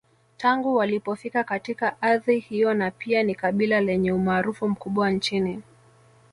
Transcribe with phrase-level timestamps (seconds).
[0.37, 5.61] Tangu walipofika katika ardhi hiyo na pia ni kabila lenye umaarufu mkubwa nchini